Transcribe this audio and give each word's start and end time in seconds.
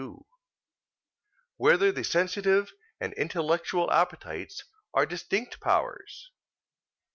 2] 0.01 0.25
Whether 1.57 1.91
the 1.91 2.03
Sensitive 2.03 2.73
and 2.99 3.13
Intellectual 3.13 3.91
Appetites 3.91 4.63
Are 4.95 5.05
Distinct 5.05 5.59
Powers? 5.59 6.31